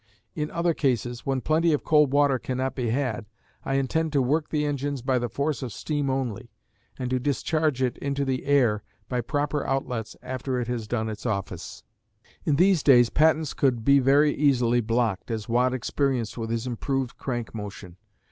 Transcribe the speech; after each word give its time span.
In 0.33 0.49
other 0.49 0.73
cases, 0.73 1.27
when 1.27 1.41
plenty 1.41 1.73
of 1.73 1.83
cold 1.83 2.11
water 2.11 2.39
cannot 2.39 2.73
be 2.73 2.89
had, 2.89 3.27
I 3.63 3.75
intend 3.75 4.11
to 4.13 4.21
work 4.23 4.49
the 4.49 4.65
engines 4.65 5.03
by 5.03 5.19
the 5.19 5.29
force 5.29 5.61
of 5.61 5.71
steam 5.71 6.09
only, 6.09 6.49
and 6.97 7.11
to 7.11 7.19
discharge 7.19 7.83
it 7.83 7.99
into 7.99 8.25
the 8.25 8.45
air 8.47 8.81
by 9.07 9.21
proper 9.21 9.63
outlets 9.63 10.15
after 10.23 10.59
it 10.59 10.67
has 10.67 10.87
done 10.87 11.07
its 11.07 11.27
office. 11.27 11.83
In 12.45 12.55
these 12.55 12.81
days 12.81 13.11
patents 13.11 13.53
could 13.53 13.85
be 13.85 13.99
very 13.99 14.33
easily 14.33 14.81
blocked, 14.81 15.29
as 15.29 15.47
Watt 15.47 15.71
experienced 15.71 16.35
with 16.35 16.49
his 16.49 16.65
improved 16.65 17.19
crank 17.19 17.53
motion. 17.53 17.97